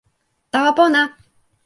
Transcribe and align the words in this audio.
tawa 0.51 0.71
pona! 0.77 1.01